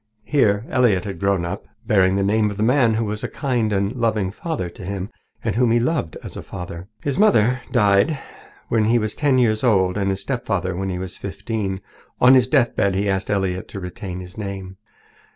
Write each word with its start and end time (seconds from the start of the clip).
Here 0.23 0.65
Elliott 0.67 1.05
had 1.05 1.19
grown 1.19 1.45
up, 1.45 1.67
bearing 1.85 2.15
the 2.15 2.23
name 2.23 2.49
of 2.49 2.57
the 2.57 2.63
man 2.63 2.95
who 2.95 3.05
was 3.05 3.23
a 3.23 3.27
kind 3.27 3.71
and 3.71 3.93
loving 3.95 4.31
father 4.31 4.67
to 4.67 4.83
him, 4.83 5.11
and 5.43 5.53
whom 5.55 5.69
he 5.69 5.79
loved 5.79 6.17
as 6.23 6.35
a 6.35 6.41
father. 6.41 6.87
His 7.03 7.19
mother 7.19 7.41
had 7.65 7.71
died 7.71 8.17
when 8.67 8.85
he 8.85 8.97
was 8.97 9.13
ten 9.13 9.37
years 9.37 9.63
old 9.63 9.97
and 9.99 10.09
his 10.09 10.21
stepfather 10.21 10.75
when 10.75 10.89
he 10.89 10.97
was 10.97 11.17
fifteen. 11.17 11.81
On 12.19 12.33
his 12.33 12.47
deathbed 12.47 12.95
he 12.95 13.07
asked 13.07 13.29
Elliott 13.29 13.67
to 13.67 13.79
retain 13.79 14.21
his 14.21 14.39
name. 14.39 14.77